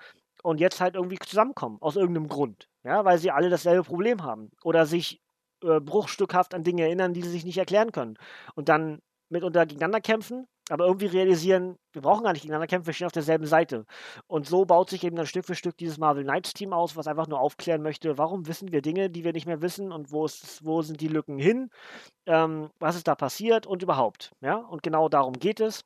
und 0.42 0.60
jetzt 0.60 0.80
halt 0.80 0.94
irgendwie 0.94 1.18
zusammenkommen 1.18 1.78
aus 1.80 1.96
irgendeinem 1.96 2.28
Grund, 2.28 2.68
ja, 2.84 3.04
weil 3.04 3.18
sie 3.18 3.30
alle 3.30 3.50
dasselbe 3.50 3.84
Problem 3.84 4.22
haben 4.22 4.50
oder 4.62 4.86
sich 4.86 5.20
äh, 5.64 5.80
bruchstückhaft 5.80 6.54
an 6.54 6.64
Dinge 6.64 6.82
erinnern, 6.82 7.14
die 7.14 7.22
sie 7.22 7.30
sich 7.30 7.44
nicht 7.44 7.58
erklären 7.58 7.92
können. 7.92 8.16
Und 8.54 8.68
dann 8.68 9.00
mitunter 9.30 9.66
gegeneinander 9.66 10.00
kämpfen, 10.00 10.46
aber 10.70 10.86
irgendwie 10.86 11.06
realisieren, 11.06 11.76
wir 11.92 12.02
brauchen 12.02 12.24
gar 12.24 12.32
nicht 12.32 12.42
gegeneinander 12.42 12.68
kämpfen, 12.68 12.86
wir 12.86 12.94
stehen 12.94 13.06
auf 13.06 13.12
derselben 13.12 13.46
Seite. 13.46 13.84
Und 14.26 14.46
so 14.46 14.64
baut 14.64 14.90
sich 14.90 15.04
eben 15.04 15.16
dann 15.16 15.26
Stück 15.26 15.44
für 15.44 15.54
Stück 15.54 15.76
dieses 15.76 15.98
Marvel 15.98 16.24
Knights 16.24 16.54
Team 16.54 16.72
aus, 16.72 16.96
was 16.96 17.06
einfach 17.06 17.26
nur 17.26 17.40
aufklären 17.40 17.82
möchte, 17.82 18.16
warum 18.16 18.46
wissen 18.46 18.72
wir 18.72 18.80
Dinge, 18.80 19.10
die 19.10 19.24
wir 19.24 19.32
nicht 19.32 19.46
mehr 19.46 19.60
wissen 19.60 19.92
und 19.92 20.10
wo, 20.12 20.24
ist, 20.24 20.64
wo 20.64 20.82
sind 20.82 21.00
die 21.00 21.08
Lücken 21.08 21.38
hin, 21.38 21.70
ähm, 22.26 22.70
was 22.78 22.96
ist 22.96 23.08
da 23.08 23.14
passiert 23.14 23.66
und 23.66 23.82
überhaupt. 23.82 24.32
Ja? 24.40 24.56
Und 24.56 24.82
genau 24.82 25.08
darum 25.08 25.34
geht 25.34 25.60
es 25.60 25.84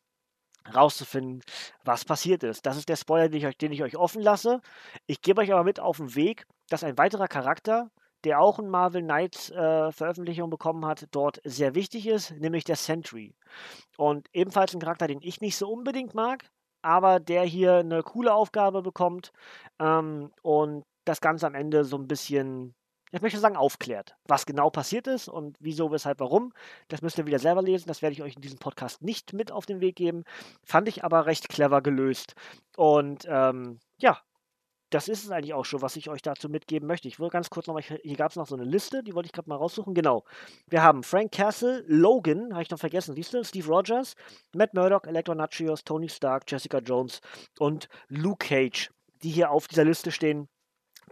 rauszufinden, 0.74 1.42
was 1.84 2.04
passiert 2.04 2.42
ist. 2.42 2.66
Das 2.66 2.76
ist 2.76 2.88
der 2.88 2.96
Spoiler, 2.96 3.28
den 3.28 3.38
ich 3.38 3.46
euch, 3.46 3.56
den 3.56 3.72
ich 3.72 3.82
euch 3.82 3.96
offen 3.96 4.22
lasse. 4.22 4.60
Ich 5.06 5.22
gebe 5.22 5.40
euch 5.40 5.52
aber 5.52 5.64
mit 5.64 5.80
auf 5.80 5.96
den 5.96 6.14
Weg, 6.14 6.46
dass 6.68 6.84
ein 6.84 6.98
weiterer 6.98 7.28
Charakter 7.28 7.90
der 8.24 8.40
auch 8.40 8.58
ein 8.58 8.68
Marvel 8.68 9.02
Knights 9.02 9.50
äh, 9.50 9.92
Veröffentlichung 9.92 10.50
bekommen 10.50 10.84
hat, 10.86 11.06
dort 11.10 11.40
sehr 11.44 11.74
wichtig 11.74 12.06
ist, 12.06 12.32
nämlich 12.32 12.64
der 12.64 12.76
Sentry. 12.76 13.34
Und 13.96 14.28
ebenfalls 14.32 14.74
ein 14.74 14.80
Charakter, 14.80 15.06
den 15.06 15.20
ich 15.22 15.40
nicht 15.40 15.56
so 15.56 15.68
unbedingt 15.68 16.14
mag, 16.14 16.50
aber 16.82 17.20
der 17.20 17.44
hier 17.44 17.76
eine 17.76 18.02
coole 18.02 18.32
Aufgabe 18.32 18.82
bekommt 18.82 19.32
ähm, 19.80 20.30
und 20.42 20.84
das 21.04 21.20
Ganze 21.20 21.46
am 21.46 21.54
Ende 21.54 21.84
so 21.84 21.96
ein 21.96 22.06
bisschen, 22.06 22.74
ich 23.10 23.22
möchte 23.22 23.38
sagen, 23.38 23.56
aufklärt, 23.56 24.14
was 24.26 24.46
genau 24.46 24.70
passiert 24.70 25.06
ist 25.06 25.28
und 25.28 25.56
wieso, 25.60 25.90
weshalb, 25.90 26.20
warum. 26.20 26.52
Das 26.88 27.02
müsst 27.02 27.18
ihr 27.18 27.26
wieder 27.26 27.38
selber 27.38 27.62
lesen. 27.62 27.88
Das 27.88 28.02
werde 28.02 28.12
ich 28.12 28.22
euch 28.22 28.36
in 28.36 28.42
diesem 28.42 28.58
Podcast 28.58 29.02
nicht 29.02 29.32
mit 29.32 29.50
auf 29.50 29.66
den 29.66 29.80
Weg 29.80 29.96
geben. 29.96 30.24
Fand 30.64 30.88
ich 30.88 31.04
aber 31.04 31.26
recht 31.26 31.48
clever 31.48 31.80
gelöst. 31.80 32.34
Und 32.76 33.24
ähm, 33.28 33.80
ja, 33.98 34.20
das 34.90 35.08
ist 35.08 35.24
es 35.24 35.30
eigentlich 35.30 35.54
auch 35.54 35.64
schon, 35.64 35.82
was 35.82 35.96
ich 35.96 36.08
euch 36.08 36.22
dazu 36.22 36.48
mitgeben 36.48 36.86
möchte. 36.86 37.08
Ich 37.08 37.20
will 37.20 37.28
ganz 37.28 37.50
kurz 37.50 37.66
nochmal, 37.66 37.82
hier 37.82 38.16
gab 38.16 38.30
es 38.30 38.36
noch 38.36 38.46
so 38.46 38.54
eine 38.54 38.64
Liste, 38.64 39.02
die 39.02 39.14
wollte 39.14 39.26
ich 39.26 39.32
gerade 39.32 39.48
mal 39.48 39.56
raussuchen. 39.56 39.94
Genau. 39.94 40.24
Wir 40.66 40.82
haben 40.82 41.02
Frank 41.02 41.32
Castle, 41.32 41.84
Logan, 41.86 42.52
habe 42.52 42.62
ich 42.62 42.70
noch 42.70 42.78
vergessen, 42.78 43.14
siehst 43.14 43.34
du, 43.34 43.44
Steve 43.44 43.68
Rogers, 43.68 44.14
Matt 44.54 44.74
Murdock, 44.74 45.06
Electro 45.06 45.34
Nachios, 45.34 45.84
Tony 45.84 46.08
Stark, 46.08 46.44
Jessica 46.50 46.78
Jones 46.78 47.20
und 47.58 47.88
Luke 48.08 48.46
Cage, 48.46 48.90
die 49.22 49.30
hier 49.30 49.50
auf 49.50 49.68
dieser 49.68 49.84
Liste 49.84 50.10
stehen 50.10 50.48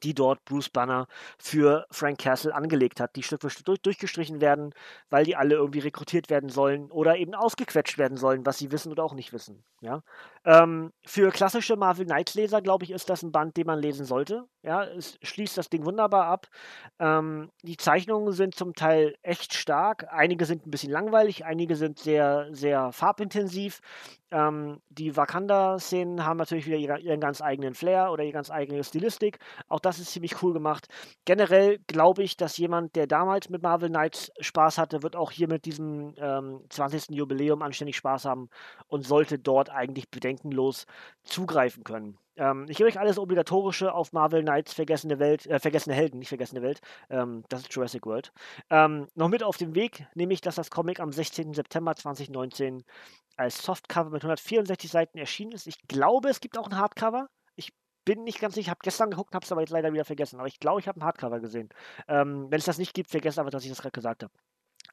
die 0.02 0.14
dort 0.14 0.44
Bruce 0.44 0.68
Banner 0.70 1.06
für 1.38 1.86
Frank 1.90 2.18
Castle 2.18 2.54
angelegt 2.54 3.00
hat, 3.00 3.16
die 3.16 3.22
Stück 3.22 3.40
für 3.40 3.50
Stück 3.50 3.66
durch, 3.66 3.80
durchgestrichen 3.80 4.40
werden, 4.40 4.74
weil 5.10 5.24
die 5.24 5.36
alle 5.36 5.54
irgendwie 5.54 5.80
rekrutiert 5.80 6.30
werden 6.30 6.48
sollen 6.50 6.90
oder 6.90 7.16
eben 7.16 7.34
ausgequetscht 7.34 7.98
werden 7.98 8.16
sollen, 8.16 8.46
was 8.46 8.58
sie 8.58 8.72
wissen 8.72 8.92
oder 8.92 9.04
auch 9.04 9.14
nicht 9.14 9.32
wissen. 9.32 9.64
Ja? 9.80 10.02
Ähm, 10.44 10.92
für 11.04 11.30
klassische 11.30 11.76
Marvel 11.76 12.06
Knights 12.06 12.34
Leser, 12.34 12.62
glaube 12.62 12.84
ich, 12.84 12.90
ist 12.90 13.10
das 13.10 13.22
ein 13.22 13.32
Band, 13.32 13.56
den 13.56 13.66
man 13.66 13.78
lesen 13.78 14.06
sollte. 14.06 14.44
Ja, 14.62 14.84
es 14.84 15.18
schließt 15.22 15.56
das 15.58 15.68
Ding 15.70 15.84
wunderbar 15.84 16.26
ab. 16.26 16.48
Ähm, 16.98 17.50
die 17.62 17.76
Zeichnungen 17.76 18.32
sind 18.32 18.54
zum 18.54 18.74
Teil 18.74 19.14
echt 19.22 19.54
stark. 19.54 20.06
Einige 20.10 20.44
sind 20.44 20.66
ein 20.66 20.70
bisschen 20.70 20.92
langweilig, 20.92 21.44
einige 21.44 21.76
sind 21.76 21.98
sehr, 21.98 22.48
sehr 22.50 22.92
farbintensiv. 22.92 23.80
Ähm, 24.30 24.80
die 24.88 25.16
Wakanda-Szenen 25.16 26.24
haben 26.24 26.36
natürlich 26.36 26.66
wieder 26.66 26.98
ihren, 26.98 27.20
ganz 27.20 27.40
eigenen 27.40 27.74
Flair 27.74 28.10
oder 28.12 28.24
ihre 28.24 28.32
ganz 28.32 28.50
eigene 28.50 28.82
Stilistik. 28.82 29.38
Auch 29.68 29.80
das 29.80 29.98
ist 29.98 30.10
ziemlich 30.12 30.42
cool 30.42 30.52
gemacht. 30.52 30.88
Generell 31.24 31.78
glaube 31.86 32.22
ich, 32.22 32.36
dass 32.36 32.58
jemand, 32.58 32.96
der 32.96 33.06
damals 33.06 33.48
mit 33.50 33.62
Marvel 33.62 33.88
Knights 33.88 34.32
Spaß 34.40 34.78
hatte, 34.78 35.02
wird 35.02 35.16
auch 35.16 35.30
hier 35.30 35.48
mit 35.48 35.64
diesem 35.64 36.14
ähm, 36.18 36.60
20. 36.70 37.10
Jubiläum 37.10 37.62
anständig 37.62 37.96
Spaß 37.96 38.24
haben 38.24 38.50
und 38.88 39.06
sollte 39.06 39.38
dort 39.38 39.70
eigentlich 39.70 40.10
bedenkenlos 40.10 40.86
zugreifen 41.24 41.84
können. 41.84 42.18
Ähm, 42.36 42.66
ich 42.68 42.76
gebe 42.76 42.88
euch 42.88 42.98
alles 42.98 43.18
Obligatorische 43.18 43.92
auf 43.94 44.12
Marvel 44.12 44.42
Knights 44.42 44.74
Vergessene 44.74 45.18
Welt, 45.18 45.46
äh, 45.46 45.58
Vergessene 45.58 45.94
Helden, 45.94 46.18
nicht 46.18 46.28
Vergessene 46.28 46.62
Welt. 46.62 46.80
Ähm, 47.10 47.44
das 47.48 47.62
ist 47.62 47.74
Jurassic 47.74 48.04
World. 48.06 48.32
Ähm, 48.70 49.06
noch 49.14 49.28
mit 49.28 49.42
auf 49.42 49.56
dem 49.56 49.74
Weg, 49.74 50.06
nämlich, 50.14 50.40
dass 50.40 50.56
das 50.56 50.70
Comic 50.70 51.00
am 51.00 51.12
16. 51.12 51.54
September 51.54 51.94
2019 51.94 52.84
als 53.36 53.62
Softcover 53.62 54.10
mit 54.10 54.22
164 54.22 54.90
Seiten 54.90 55.18
erschienen 55.18 55.52
ist. 55.52 55.66
Ich 55.66 55.78
glaube, 55.88 56.28
es 56.28 56.40
gibt 56.40 56.58
auch 56.58 56.68
ein 56.68 56.76
Hardcover. 56.76 57.28
Ich 57.54 57.72
bin 58.04 58.24
nicht 58.24 58.40
ganz 58.40 58.54
sicher, 58.54 58.66
ich 58.66 58.70
habe 58.70 58.80
gestern 58.82 59.10
geguckt, 59.10 59.34
habe 59.34 59.44
es 59.44 59.52
aber 59.52 59.60
jetzt 59.60 59.70
leider 59.70 59.92
wieder 59.92 60.04
vergessen. 60.04 60.38
Aber 60.38 60.48
ich 60.48 60.58
glaube, 60.58 60.80
ich 60.80 60.88
habe 60.88 61.00
ein 61.00 61.04
Hardcover 61.04 61.40
gesehen. 61.40 61.68
Ähm, 62.08 62.46
wenn 62.50 62.58
es 62.58 62.64
das 62.64 62.78
nicht 62.78 62.94
gibt, 62.94 63.10
vergesst 63.10 63.38
einfach, 63.38 63.52
dass 63.52 63.64
ich 63.64 63.70
das 63.70 63.80
gerade 63.82 63.92
gesagt 63.92 64.22
habe. 64.22 64.32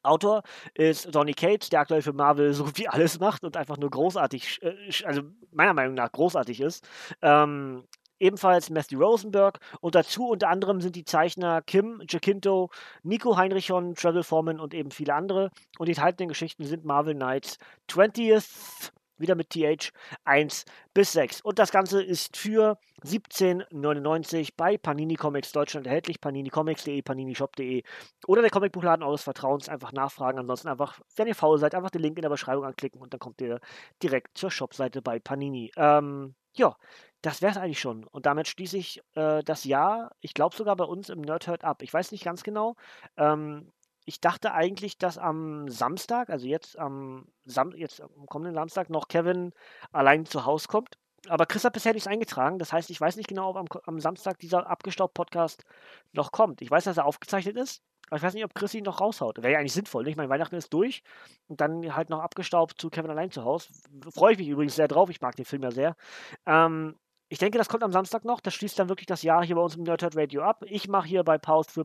Autor 0.02 0.42
ist 0.74 1.14
Donny 1.14 1.32
Cates, 1.32 1.70
der 1.70 1.80
aktuell 1.80 2.02
für 2.02 2.12
Marvel 2.12 2.52
so 2.52 2.68
wie 2.76 2.88
alles 2.88 3.18
macht 3.18 3.42
und 3.44 3.56
einfach 3.56 3.78
nur 3.78 3.90
großartig, 3.90 4.60
äh, 4.62 4.90
also 5.04 5.22
meiner 5.50 5.72
Meinung 5.74 5.94
nach 5.94 6.12
großartig 6.12 6.60
ist. 6.60 6.86
Ähm, 7.22 7.84
ebenfalls 8.18 8.70
Matthew 8.70 9.00
Rosenberg 9.00 9.58
und 9.80 9.94
dazu 9.94 10.28
unter 10.28 10.48
anderem 10.48 10.80
sind 10.80 10.96
die 10.96 11.04
Zeichner 11.04 11.62
Kim 11.62 12.02
Jacinto, 12.08 12.70
Nico 13.02 13.36
Heinrichon, 13.36 13.94
Travel 13.94 14.22
Foreman 14.22 14.60
und 14.60 14.74
eben 14.74 14.90
viele 14.90 15.14
andere. 15.14 15.50
Und 15.78 15.86
die 15.86 15.92
enthaltenen 15.92 16.28
Geschichten 16.28 16.64
sind 16.64 16.84
Marvel 16.84 17.14
Knights 17.14 17.58
20th 17.90 18.92
wieder 19.18 19.34
mit 19.34 19.50
TH 19.50 19.92
1 20.24 20.64
bis 20.92 21.12
6. 21.12 21.40
Und 21.42 21.58
das 21.58 21.70
Ganze 21.70 22.02
ist 22.02 22.36
für 22.36 22.78
17,99 23.04 24.50
bei 24.56 24.76
Panini 24.76 25.14
Comics 25.14 25.52
Deutschland 25.52 25.86
erhältlich. 25.86 26.20
paninicomics.de, 26.20 27.02
paninishop.de 27.02 27.82
oder 28.26 28.42
der 28.42 28.50
Comicbuchladen 28.50 29.04
eures 29.04 29.22
Vertrauens. 29.22 29.68
Einfach 29.68 29.92
nachfragen. 29.92 30.38
Ansonsten 30.38 30.68
einfach, 30.68 31.00
wenn 31.16 31.28
ihr 31.28 31.34
faul 31.34 31.58
seid, 31.58 31.74
einfach 31.74 31.90
den 31.90 32.02
Link 32.02 32.18
in 32.18 32.22
der 32.22 32.28
Beschreibung 32.28 32.64
anklicken 32.64 33.00
und 33.00 33.12
dann 33.12 33.20
kommt 33.20 33.40
ihr 33.40 33.60
direkt 34.02 34.36
zur 34.36 34.50
Shopseite 34.50 35.02
bei 35.02 35.18
Panini. 35.18 35.70
Ähm, 35.76 36.34
ja, 36.56 36.76
das 37.24 37.40
wäre 37.40 37.52
es 37.52 37.58
eigentlich 37.58 37.80
schon. 37.80 38.04
Und 38.04 38.26
damit 38.26 38.48
schließe 38.48 38.76
ich 38.76 39.00
äh, 39.14 39.42
das 39.42 39.64
Jahr, 39.64 40.14
ich 40.20 40.34
glaube 40.34 40.54
sogar 40.54 40.76
bei 40.76 40.84
uns 40.84 41.08
im 41.08 41.22
Nerdhurt 41.22 41.64
ab. 41.64 41.82
Ich 41.82 41.92
weiß 41.92 42.12
nicht 42.12 42.24
ganz 42.24 42.42
genau. 42.42 42.76
Ähm, 43.16 43.72
ich 44.04 44.20
dachte 44.20 44.52
eigentlich, 44.52 44.98
dass 44.98 45.16
am 45.16 45.68
Samstag, 45.68 46.28
also 46.28 46.46
jetzt 46.46 46.78
am, 46.78 47.26
Sam 47.46 47.72
jetzt 47.72 48.02
am 48.02 48.26
kommenden 48.26 48.54
Samstag, 48.54 48.90
noch 48.90 49.08
Kevin 49.08 49.52
allein 49.92 50.26
zu 50.26 50.44
Hause 50.44 50.68
kommt. 50.68 50.98
Aber 51.28 51.46
Chris 51.46 51.64
hat 51.64 51.72
bisher 51.72 51.94
nichts 51.94 52.06
eingetragen. 52.06 52.58
Das 52.58 52.74
heißt, 52.74 52.90
ich 52.90 53.00
weiß 53.00 53.16
nicht 53.16 53.28
genau, 53.28 53.48
ob 53.48 53.56
am, 53.56 53.66
am 53.86 54.00
Samstag 54.00 54.38
dieser 54.40 54.66
Abgestaubt-Podcast 54.66 55.64
noch 56.12 56.32
kommt. 56.32 56.60
Ich 56.60 56.70
weiß, 56.70 56.84
dass 56.84 56.98
er 56.98 57.06
aufgezeichnet 57.06 57.56
ist. 57.56 57.82
Aber 58.08 58.18
ich 58.18 58.22
weiß 58.22 58.34
nicht, 58.34 58.44
ob 58.44 58.54
Chris 58.54 58.74
ihn 58.74 58.84
noch 58.84 59.00
raushaut. 59.00 59.38
Wäre 59.38 59.54
ja 59.54 59.58
eigentlich 59.58 59.72
sinnvoll. 59.72 60.04
Nicht? 60.04 60.16
Mein 60.16 60.28
Weihnachten 60.28 60.56
ist 60.56 60.74
durch 60.74 61.02
und 61.48 61.62
dann 61.62 61.96
halt 61.96 62.10
noch 62.10 62.20
abgestaubt 62.20 62.78
zu 62.78 62.90
Kevin 62.90 63.10
allein 63.10 63.30
zu 63.30 63.44
Hause. 63.44 63.68
Freue 64.10 64.34
ich 64.34 64.38
mich 64.38 64.48
übrigens 64.48 64.76
sehr 64.76 64.88
drauf. 64.88 65.08
Ich 65.08 65.22
mag 65.22 65.36
den 65.36 65.46
Film 65.46 65.62
ja 65.62 65.70
sehr. 65.70 65.96
Ähm, 66.44 66.96
ich 67.28 67.38
denke, 67.38 67.58
das 67.58 67.68
kommt 67.68 67.82
am 67.82 67.92
Samstag 67.92 68.24
noch. 68.24 68.40
Das 68.40 68.54
schließt 68.54 68.78
dann 68.78 68.88
wirklich 68.88 69.06
das 69.06 69.22
Jahr 69.22 69.44
hier 69.44 69.56
bei 69.56 69.62
uns 69.62 69.76
im 69.76 69.82
Nerdhurt 69.82 70.16
Radio 70.16 70.42
ab. 70.42 70.62
Ich 70.66 70.88
mache 70.88 71.08
hier 71.08 71.24
bei 71.24 71.38
Pause, 71.38 71.84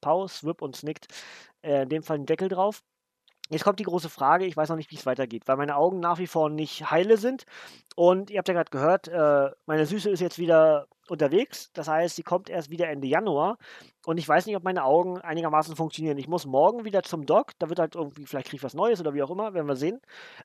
Pause, 0.00 0.46
Whip 0.46 0.62
und 0.62 0.76
Snickt 0.76 1.06
äh, 1.62 1.82
in 1.82 1.88
dem 1.88 2.02
Fall 2.02 2.16
einen 2.16 2.26
Deckel 2.26 2.48
drauf. 2.48 2.82
Jetzt 3.50 3.64
kommt 3.64 3.80
die 3.80 3.84
große 3.84 4.08
Frage, 4.08 4.46
ich 4.46 4.56
weiß 4.56 4.68
noch 4.68 4.76
nicht, 4.76 4.92
wie 4.92 4.96
es 4.96 5.06
weitergeht, 5.06 5.42
weil 5.46 5.56
meine 5.56 5.74
Augen 5.76 5.98
nach 5.98 6.18
wie 6.18 6.28
vor 6.28 6.48
nicht 6.48 6.88
heile 6.92 7.16
sind. 7.16 7.44
Und 7.96 8.30
ihr 8.30 8.38
habt 8.38 8.46
ja 8.46 8.54
gerade 8.54 8.70
gehört, 8.70 9.08
äh, 9.08 9.50
meine 9.66 9.86
Süße 9.86 10.08
ist 10.08 10.20
jetzt 10.20 10.38
wieder 10.38 10.86
unterwegs. 11.08 11.72
Das 11.72 11.88
heißt, 11.88 12.14
sie 12.14 12.22
kommt 12.22 12.48
erst 12.48 12.70
wieder 12.70 12.88
Ende 12.88 13.08
Januar. 13.08 13.58
Und 14.06 14.18
ich 14.18 14.28
weiß 14.28 14.46
nicht, 14.46 14.56
ob 14.56 14.62
meine 14.62 14.84
Augen 14.84 15.20
einigermaßen 15.20 15.74
funktionieren. 15.74 16.16
Ich 16.18 16.28
muss 16.28 16.46
morgen 16.46 16.84
wieder 16.84 17.02
zum 17.02 17.26
Doc. 17.26 17.58
Da 17.58 17.68
wird 17.68 17.80
halt 17.80 17.96
irgendwie, 17.96 18.24
vielleicht 18.24 18.46
kriege 18.46 18.58
ich 18.58 18.62
was 18.62 18.74
Neues 18.74 19.00
oder 19.00 19.14
wie 19.14 19.22
auch 19.22 19.30
immer, 19.30 19.52
werden 19.52 19.66
wir 19.66 19.76
sehen. 19.76 20.00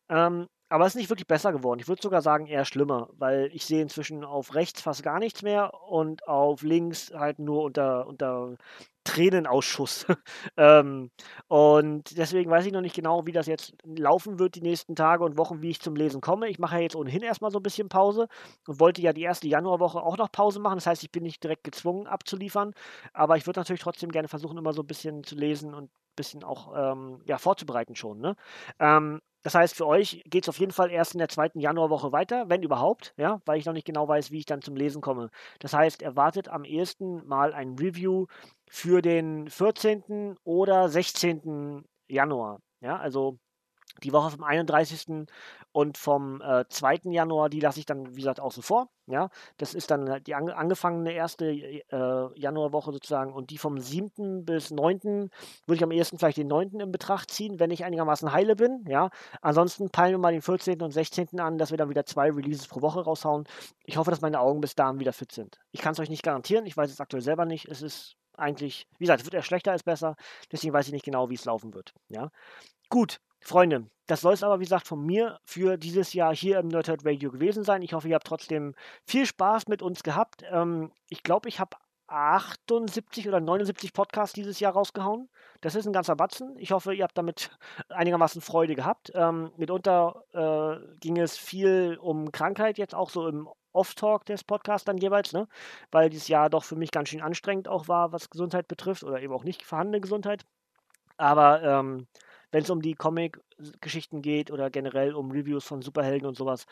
Ähm, 0.10 0.48
aber 0.70 0.86
es 0.86 0.94
ist 0.94 1.00
nicht 1.00 1.10
wirklich 1.10 1.28
besser 1.28 1.52
geworden. 1.52 1.80
Ich 1.80 1.88
würde 1.88 2.02
sogar 2.02 2.22
sagen, 2.22 2.48
eher 2.48 2.66
schlimmer, 2.66 3.10
weil 3.14 3.50
ich 3.54 3.66
sehe 3.66 3.82
inzwischen 3.82 4.24
auf 4.24 4.56
rechts 4.56 4.82
fast 4.82 5.04
gar 5.04 5.20
nichts 5.20 5.42
mehr 5.44 5.74
und 5.90 6.28
auf 6.28 6.64
links 6.64 7.12
halt 7.14 7.40
nur 7.40 7.64
unter, 7.64 8.08
unter 8.08 8.58
Tränenausschuss. 9.04 10.06
ähm, 10.58 11.12
und 11.48 12.18
deswegen 12.18 12.50
weiß 12.50 12.66
ich 12.66 12.74
noch 12.74 12.82
nicht 12.82 12.96
genau, 12.96 13.26
wie 13.28 13.32
das 13.32 13.46
jetzt 13.46 13.76
laufen 13.86 14.40
wird 14.40 14.56
die 14.56 14.62
nächsten 14.62 14.96
Tage 14.96 15.24
und 15.24 15.38
Wochen, 15.38 15.62
wie 15.62 15.70
ich 15.70 15.82
zum 15.82 15.96
Lesen 15.96 16.22
komme. 16.22 16.50
Ich 16.50 16.60
mache 16.60 16.76
ja 16.76 16.82
jetzt 16.82 16.96
ohnehin 16.96 17.22
erstmal 17.22 17.52
so 17.52 17.60
ein 17.60 17.64
bisschen 17.64 17.88
Pause 17.90 18.28
und 18.68 18.80
wollte 18.80 19.02
ja 19.02 19.14
die 19.14 19.22
erste 19.22 19.48
Januarwoche 19.48 20.02
auch 20.02 20.18
noch 20.18 20.32
Pause 20.32 20.60
machen. 20.60 20.78
Das 20.78 20.88
heißt, 20.88 21.04
ich 21.04 21.12
bin 21.12 21.24
nicht 21.24 21.44
direkt 21.44 21.64
gezwungen 21.64 22.08
abzuliefern, 22.08 22.74
aber 23.14 23.38
ich 23.38 23.46
würde 23.46 23.60
natürlich 23.60 23.82
trotzdem 23.82 24.12
gerne 24.12 24.28
versuchen, 24.28 24.58
immer 24.58 24.74
so 24.74 24.82
ein 24.82 24.88
bisschen 24.88 25.24
zu 25.24 25.36
lesen 25.36 25.74
und 25.76 25.92
bisschen 26.16 26.44
auch 26.44 26.74
ähm, 26.76 27.22
ja, 27.26 27.38
vorzubereiten 27.38 27.96
schon. 27.96 28.20
Ne? 28.20 28.36
Ähm, 28.80 29.22
das 29.46 29.54
heißt, 29.54 29.76
für 29.76 29.86
euch 29.86 30.24
geht 30.26 30.46
es 30.46 30.50
auf 30.50 30.60
jeden 30.60 30.72
Fall 30.72 30.90
erst 30.90 31.14
in 31.14 31.20
der 31.20 31.30
zweiten 31.30 31.60
Januarwoche 31.60 32.12
weiter, 32.12 32.50
wenn 32.50 32.64
überhaupt, 32.64 33.14
ja, 33.16 33.42
weil 33.46 33.60
ich 33.60 33.66
noch 33.66 33.74
nicht 33.74 33.86
genau 33.86 34.08
weiß, 34.08 34.32
wie 34.32 34.40
ich 34.40 34.48
dann 34.48 34.64
zum 34.64 34.76
Lesen 34.76 35.02
komme. 35.04 35.30
Das 35.60 35.72
heißt, 35.74 36.02
erwartet 36.02 36.48
am 36.50 36.64
ehesten 36.64 37.24
mal 37.28 37.54
ein 37.54 37.76
Review 37.76 38.26
für 38.68 39.04
den 39.04 39.48
14. 39.48 40.36
oder 40.44 40.90
16. 40.90 41.86
Januar. 42.08 42.60
Ja, 42.82 42.98
also 42.98 43.38
die 44.04 44.14
Woche 44.14 44.32
vom 44.32 44.44
31. 44.44 45.28
und 45.72 45.98
vom 45.98 46.42
äh, 46.42 46.66
2. 46.68 47.02
Januar, 47.06 47.50
die 47.50 47.60
lasse 47.60 47.80
ich 47.80 47.86
dann, 47.86 48.16
wie 48.16 48.22
gesagt, 48.22 48.40
außen 48.40 48.64
vor. 48.64 48.90
Ja, 49.08 49.30
das 49.58 49.76
ist 49.76 49.92
dann 49.92 50.10
halt 50.10 50.26
die 50.26 50.34
ange 50.34 50.56
angefangene 50.56 51.12
erste 51.12 51.46
äh, 51.46 52.40
Januarwoche 52.40 52.92
sozusagen. 52.92 53.34
Und 53.34 53.52
die 53.52 53.58
vom 53.58 53.80
7. 53.80 54.46
bis 54.46 54.72
9. 54.72 55.30
würde 55.66 55.76
ich 55.76 55.84
am 55.84 55.92
ehesten 55.92 56.18
vielleicht 56.18 56.38
den 56.38 56.48
9. 56.48 56.80
in 56.80 56.92
Betracht 56.92 57.30
ziehen, 57.30 57.60
wenn 57.60 57.72
ich 57.72 57.86
einigermaßen 57.86 58.32
heile 58.32 58.56
bin. 58.56 58.84
Ja, 58.88 59.10
ansonsten 59.42 59.90
peilen 59.90 60.14
wir 60.14 60.18
mal 60.18 60.32
den 60.32 60.42
14. 60.42 60.82
und 60.82 60.92
16. 60.92 61.40
an, 61.40 61.58
dass 61.58 61.72
wir 61.72 61.78
dann 61.78 61.90
wieder 61.90 62.06
zwei 62.06 62.32
Releases 62.32 62.68
pro 62.68 62.82
Woche 62.82 63.02
raushauen. 63.02 63.46
Ich 63.86 63.98
hoffe, 63.98 64.10
dass 64.10 64.22
meine 64.22 64.40
Augen 64.40 64.62
bis 64.62 64.76
dahin 64.76 65.00
wieder 65.00 65.14
fit 65.14 65.32
sind. 65.32 65.60
Ich 65.72 65.82
kann 65.82 65.94
es 65.94 66.00
euch 66.00 66.10
nicht 66.10 66.24
garantieren. 66.24 66.66
Ich 66.66 66.76
weiß 66.76 66.90
es 66.90 67.00
aktuell 67.00 67.22
selber 67.22 67.46
nicht. 67.46 67.68
Es 67.68 67.82
ist 67.82 68.16
eigentlich, 68.38 68.88
wie 68.98 69.06
gesagt, 69.06 69.22
es 69.22 69.26
wird 69.26 69.34
eher 69.34 69.44
schlechter 69.44 69.72
als 69.72 69.84
besser. 69.84 70.16
Deswegen 70.52 70.74
weiß 70.74 70.88
ich 70.88 70.94
nicht 70.94 71.06
genau, 71.06 71.30
wie 71.30 71.36
es 71.36 71.46
laufen 71.46 71.74
wird. 71.74 71.94
Ja, 72.10 72.32
gut. 72.90 73.20
Freunde, 73.46 73.86
das 74.08 74.22
soll 74.22 74.34
es 74.34 74.42
aber, 74.42 74.60
wie 74.60 74.64
gesagt, 74.64 74.88
von 74.88 75.06
mir 75.06 75.40
für 75.46 75.78
dieses 75.78 76.14
Jahr 76.14 76.36
hier 76.36 76.58
im 76.58 76.68
Nerdhurt 76.68 77.06
Radio 77.06 77.30
gewesen 77.30 77.64
sein. 77.64 77.84
Ich 77.84 77.94
hoffe, 77.94 78.08
ihr 78.08 78.16
habt 78.16 78.26
trotzdem 78.26 78.74
viel 79.06 79.28
Spaß 79.28 79.68
mit 79.68 79.84
uns 79.84 80.02
gehabt. 80.02 80.44
Ähm, 80.50 80.92
ich 81.10 81.22
glaube, 81.22 81.48
ich 81.48 81.60
habe 81.60 81.78
78 82.08 83.28
oder 83.28 83.40
79 83.40 83.94
Podcasts 83.94 84.34
dieses 84.34 84.60
Jahr 84.60 84.74
rausgehauen. 84.74 85.30
Das 85.62 85.76
ist 85.76 85.86
ein 85.86 85.94
ganzer 85.94 86.16
Batzen. 86.16 86.56
Ich 86.58 86.72
hoffe, 86.72 86.96
ihr 86.96 87.04
habt 87.04 87.20
damit 87.20 87.52
einigermaßen 87.90 88.42
Freude 88.42 88.74
gehabt. 88.74 89.12
Ähm, 89.14 89.52
mitunter 89.58 90.24
äh, 90.34 90.98
ging 90.98 91.18
es 91.20 91.38
viel 91.38 92.00
um 92.02 92.32
Krankheit, 92.32 92.80
jetzt 92.80 92.96
auch 92.96 93.12
so 93.12 93.28
im 93.28 93.48
Off-Talk 93.74 94.26
des 94.26 94.44
Podcasts 94.44 94.86
dann 94.86 94.98
jeweils, 94.98 95.34
ne? 95.34 95.48
weil 95.92 96.10
dieses 96.10 96.30
Jahr 96.30 96.50
doch 96.50 96.64
für 96.64 96.76
mich 96.76 96.90
ganz 96.90 97.10
schön 97.10 97.22
anstrengend 97.22 97.68
auch 97.68 97.88
war, 97.88 98.12
was 98.12 98.32
Gesundheit 98.32 98.68
betrifft 98.68 99.04
oder 99.04 99.22
eben 99.22 99.34
auch 99.34 99.44
nicht 99.44 99.64
vorhandene 99.64 100.02
Gesundheit. 100.02 100.46
Aber 101.18 101.62
ähm, 101.62 102.08
wenn 102.52 102.64
es 102.64 102.70
um 102.70 102.82
die 102.82 102.96
Comic-Geschichten 102.96 104.22
geht 104.22 104.52
oder 104.52 104.70
generell 104.70 105.14
um 105.16 105.32
Reviews 105.32 105.66
von 105.66 105.82
Superhelden 105.82 106.28
und 106.28 106.36
sowas, 106.36 106.66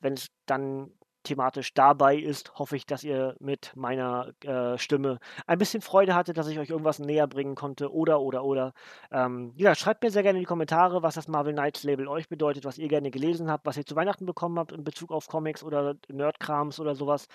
wenn 0.00 0.14
es 0.14 0.28
dann 0.46 0.92
thematisch 1.22 1.74
dabei 1.74 2.16
ist, 2.16 2.58
hoffe 2.58 2.76
ich, 2.76 2.86
dass 2.86 3.04
ihr 3.04 3.36
mit 3.40 3.72
meiner 3.76 4.32
äh, 4.44 4.78
Stimme 4.78 5.18
ein 5.46 5.58
bisschen 5.58 5.82
Freude 5.82 6.14
hattet, 6.14 6.38
dass 6.38 6.48
ich 6.48 6.58
euch 6.58 6.70
irgendwas 6.70 6.98
näher 6.98 7.26
bringen 7.26 7.54
konnte 7.54 7.92
oder, 7.92 8.20
oder, 8.20 8.44
oder. 8.44 8.72
Ähm, 9.10 9.52
ja, 9.56 9.74
schreibt 9.74 10.02
mir 10.02 10.10
sehr 10.10 10.22
gerne 10.22 10.38
in 10.38 10.42
die 10.42 10.48
Kommentare, 10.48 11.02
was 11.02 11.14
das 11.14 11.28
Marvel 11.28 11.52
Knights 11.52 11.84
Label 11.84 12.08
euch 12.08 12.28
bedeutet, 12.28 12.64
was 12.64 12.78
ihr 12.78 12.88
gerne 12.88 13.10
gelesen 13.10 13.50
habt, 13.50 13.66
was 13.66 13.76
ihr 13.76 13.84
zu 13.84 13.96
Weihnachten 13.96 14.24
bekommen 14.24 14.58
habt 14.58 14.72
in 14.72 14.84
Bezug 14.84 15.12
auf 15.12 15.26
Comics 15.26 15.62
oder 15.62 15.94
Nerdkrams 16.08 16.80
oder 16.80 16.94
sowas. 16.94 17.28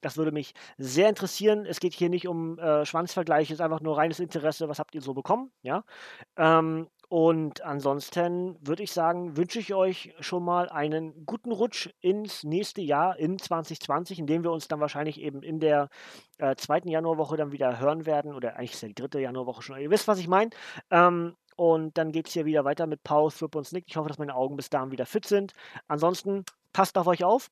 Das 0.00 0.16
würde 0.16 0.32
mich 0.32 0.54
sehr 0.78 1.08
interessieren. 1.08 1.66
Es 1.66 1.80
geht 1.80 1.94
hier 1.94 2.08
nicht 2.08 2.28
um 2.28 2.58
äh, 2.58 2.84
Schwanzvergleiche, 2.84 3.52
es 3.52 3.58
ist 3.58 3.64
einfach 3.64 3.80
nur 3.80 3.96
reines 3.96 4.20
Interesse, 4.20 4.68
was 4.68 4.78
habt 4.78 4.94
ihr 4.94 5.02
so 5.02 5.14
bekommen, 5.14 5.50
ja. 5.62 5.84
Ähm, 6.36 6.86
und 7.12 7.60
ansonsten 7.60 8.56
würde 8.66 8.84
ich 8.84 8.90
sagen, 8.90 9.36
wünsche 9.36 9.58
ich 9.58 9.74
euch 9.74 10.14
schon 10.20 10.42
mal 10.42 10.70
einen 10.70 11.26
guten 11.26 11.52
Rutsch 11.52 11.90
ins 12.00 12.42
nächste 12.42 12.80
Jahr 12.80 13.18
in 13.18 13.38
2020, 13.38 14.18
in 14.18 14.26
dem 14.26 14.44
wir 14.44 14.50
uns 14.50 14.66
dann 14.66 14.80
wahrscheinlich 14.80 15.20
eben 15.20 15.42
in 15.42 15.60
der 15.60 15.90
äh, 16.38 16.56
zweiten 16.56 16.88
Januarwoche 16.88 17.36
dann 17.36 17.52
wieder 17.52 17.78
hören 17.78 18.06
werden. 18.06 18.32
Oder 18.32 18.56
eigentlich 18.56 18.72
ist 18.72 18.80
ja 18.80 18.88
die 18.88 18.94
dritte 18.94 19.20
Januarwoche 19.20 19.60
schon. 19.60 19.78
Ihr 19.78 19.90
wisst, 19.90 20.08
was 20.08 20.20
ich 20.20 20.26
meine. 20.26 20.52
Ähm, 20.90 21.36
und 21.54 21.98
dann 21.98 22.12
geht 22.12 22.28
es 22.28 22.32
hier 22.32 22.46
wieder 22.46 22.64
weiter 22.64 22.86
mit 22.86 23.02
Paul, 23.02 23.30
Thrip 23.30 23.56
und 23.56 23.66
Snick. 23.66 23.84
Ich 23.88 23.98
hoffe, 23.98 24.08
dass 24.08 24.16
meine 24.16 24.34
Augen 24.34 24.56
bis 24.56 24.70
dahin 24.70 24.90
wieder 24.90 25.04
fit 25.04 25.26
sind. 25.26 25.52
Ansonsten 25.88 26.46
passt 26.72 26.96
auf 26.96 27.06
euch 27.08 27.24
auf 27.24 27.50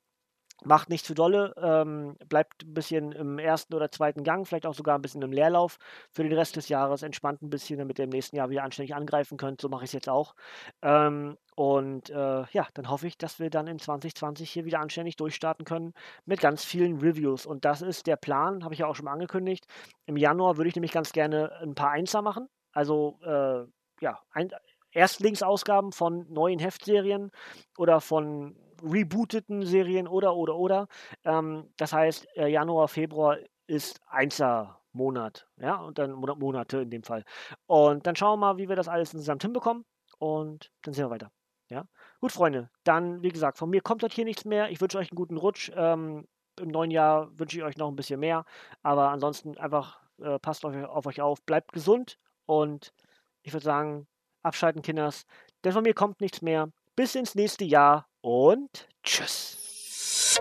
macht 0.63 0.89
nicht 0.89 1.05
zu 1.05 1.13
dolle, 1.13 1.53
ähm, 1.57 2.15
bleibt 2.27 2.63
ein 2.63 2.73
bisschen 2.73 3.11
im 3.11 3.39
ersten 3.39 3.73
oder 3.73 3.91
zweiten 3.91 4.23
Gang, 4.23 4.47
vielleicht 4.47 4.65
auch 4.65 4.73
sogar 4.73 4.97
ein 4.97 5.01
bisschen 5.01 5.21
im 5.21 5.31
Leerlauf 5.31 5.77
für 6.11 6.23
den 6.23 6.33
Rest 6.33 6.55
des 6.55 6.69
Jahres, 6.69 7.03
entspannt 7.03 7.41
ein 7.41 7.49
bisschen, 7.49 7.79
damit 7.79 7.99
ihr 7.99 8.05
im 8.05 8.09
nächsten 8.09 8.35
Jahr 8.35 8.49
wieder 8.49 8.63
anständig 8.63 8.95
angreifen 8.95 9.37
könnt. 9.37 9.61
So 9.61 9.69
mache 9.69 9.83
ich 9.83 9.89
es 9.89 9.93
jetzt 9.93 10.09
auch. 10.09 10.35
Ähm, 10.81 11.37
und 11.55 12.09
äh, 12.09 12.43
ja, 12.51 12.67
dann 12.73 12.89
hoffe 12.89 13.07
ich, 13.07 13.17
dass 13.17 13.39
wir 13.39 13.49
dann 13.49 13.67
in 13.67 13.79
2020 13.79 14.49
hier 14.49 14.65
wieder 14.65 14.79
anständig 14.79 15.15
durchstarten 15.15 15.65
können 15.65 15.93
mit 16.25 16.39
ganz 16.39 16.63
vielen 16.63 16.99
Reviews. 16.99 17.45
Und 17.45 17.65
das 17.65 17.81
ist 17.81 18.07
der 18.07 18.15
Plan, 18.15 18.63
habe 18.63 18.73
ich 18.73 18.79
ja 18.79 18.87
auch 18.87 18.95
schon 18.95 19.05
mal 19.05 19.13
angekündigt. 19.13 19.65
Im 20.05 20.17
Januar 20.17 20.57
würde 20.57 20.69
ich 20.69 20.75
nämlich 20.75 20.91
ganz 20.91 21.11
gerne 21.11 21.51
ein 21.61 21.75
paar 21.75 21.91
Einser 21.91 22.21
machen. 22.21 22.47
Also 22.71 23.19
äh, 23.23 23.65
ja, 24.01 24.19
ein, 24.31 24.51
Erstlingsausgaben 24.93 25.91
von 25.91 26.25
neuen 26.31 26.59
Heftserien 26.59 27.31
oder 27.77 28.01
von 28.01 28.55
rebooteten 28.83 29.65
Serien 29.65 30.07
oder, 30.07 30.35
oder, 30.35 30.55
oder. 30.55 30.87
Ähm, 31.23 31.69
das 31.77 31.93
heißt, 31.93 32.27
äh, 32.35 32.47
Januar, 32.47 32.87
Februar 32.87 33.37
ist 33.67 34.01
Einser-Monat, 34.07 35.47
ja, 35.57 35.75
und 35.77 35.97
dann 35.97 36.11
Monate 36.13 36.79
in 36.81 36.89
dem 36.89 37.03
Fall. 37.03 37.23
Und 37.67 38.05
dann 38.05 38.15
schauen 38.15 38.39
wir 38.39 38.47
mal, 38.47 38.57
wie 38.57 38.69
wir 38.69 38.75
das 38.75 38.87
alles 38.87 39.13
insgesamt 39.13 39.43
hinbekommen 39.43 39.85
und 40.19 40.71
dann 40.81 40.93
sehen 40.93 41.05
wir 41.05 41.11
weiter. 41.11 41.31
Ja, 41.69 41.85
gut, 42.19 42.33
Freunde, 42.33 42.69
dann, 42.83 43.23
wie 43.23 43.29
gesagt, 43.29 43.57
von 43.57 43.69
mir 43.69 43.81
kommt 43.81 44.03
dort 44.03 44.11
hier 44.11 44.25
nichts 44.25 44.43
mehr. 44.43 44.69
Ich 44.71 44.81
wünsche 44.81 44.97
euch 44.97 45.09
einen 45.09 45.15
guten 45.15 45.37
Rutsch. 45.37 45.71
Ähm, 45.73 46.27
Im 46.59 46.67
neuen 46.67 46.91
Jahr 46.91 47.29
wünsche 47.39 47.57
ich 47.57 47.63
euch 47.63 47.77
noch 47.77 47.87
ein 47.87 47.95
bisschen 47.95 48.19
mehr, 48.19 48.43
aber 48.83 49.09
ansonsten 49.09 49.57
einfach 49.57 50.01
äh, 50.21 50.37
passt 50.39 50.65
auf, 50.65 50.75
auf 50.75 51.05
euch 51.05 51.21
auf, 51.21 51.41
bleibt 51.43 51.71
gesund 51.71 52.17
und 52.45 52.93
ich 53.41 53.53
würde 53.53 53.63
sagen, 53.63 54.07
abschalten, 54.43 54.81
Kinders, 54.81 55.25
denn 55.63 55.71
von 55.71 55.83
mir 55.83 55.93
kommt 55.93 56.19
nichts 56.21 56.41
mehr. 56.41 56.69
Bis 56.95 57.15
ins 57.15 57.35
nächste 57.35 57.63
Jahr 57.63 58.07
und 58.21 58.87
tschüss. 59.03 60.39